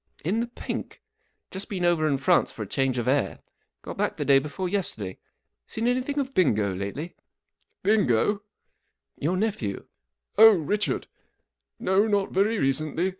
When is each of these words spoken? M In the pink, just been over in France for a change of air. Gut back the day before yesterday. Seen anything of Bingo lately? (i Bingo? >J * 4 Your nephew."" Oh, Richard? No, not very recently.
M 0.25 0.33
In 0.33 0.39
the 0.39 0.47
pink, 0.47 0.99
just 1.51 1.69
been 1.69 1.85
over 1.85 2.07
in 2.07 2.17
France 2.17 2.51
for 2.51 2.63
a 2.63 2.67
change 2.67 2.97
of 2.97 3.07
air. 3.07 3.37
Gut 3.83 3.97
back 3.97 4.17
the 4.17 4.25
day 4.25 4.39
before 4.39 4.67
yesterday. 4.67 5.19
Seen 5.67 5.87
anything 5.87 6.17
of 6.17 6.33
Bingo 6.33 6.73
lately? 6.73 7.13
(i 7.13 7.13
Bingo? 7.83 8.33
>J 8.33 8.33
* 8.33 8.33
4 8.37 8.41
Your 9.19 9.37
nephew."" 9.37 9.85
Oh, 10.39 10.53
Richard? 10.55 11.05
No, 11.77 12.07
not 12.07 12.31
very 12.31 12.57
recently. 12.57 13.09